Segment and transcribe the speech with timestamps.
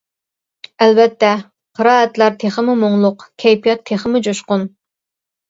[0.85, 1.29] ئەلۋەتتە،
[1.81, 4.67] قىرائەتلەر تېخىمۇ مۇڭلۇق، كەيپىيات تېخىمۇ جۇشقۇن.